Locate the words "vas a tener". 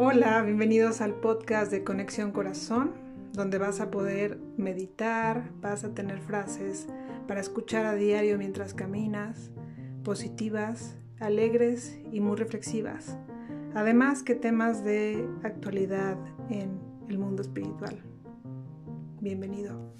5.60-6.20